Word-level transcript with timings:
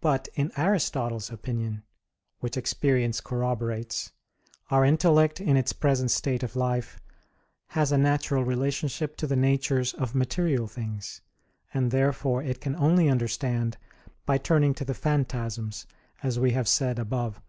But 0.00 0.26
in 0.34 0.50
Aristotle's 0.56 1.30
opinion, 1.30 1.84
which 2.40 2.56
experience 2.56 3.20
corroborates, 3.20 4.10
our 4.68 4.84
intellect 4.84 5.40
in 5.40 5.56
its 5.56 5.72
present 5.72 6.10
state 6.10 6.42
of 6.42 6.56
life 6.56 7.00
has 7.68 7.92
a 7.92 7.98
natural 7.98 8.42
relationship 8.44 9.16
to 9.18 9.28
the 9.28 9.36
natures 9.36 9.94
of 9.94 10.12
material 10.12 10.66
things; 10.66 11.20
and 11.72 11.92
therefore 11.92 12.42
it 12.42 12.60
can 12.60 12.74
only 12.74 13.08
understand 13.08 13.76
by 14.26 14.38
turning 14.38 14.74
to 14.74 14.84
the 14.84 14.92
phantasms, 14.92 15.86
as 16.20 16.36
we 16.40 16.50
have 16.50 16.66
said 16.66 16.98
above 16.98 17.34
(Q. 17.34 17.42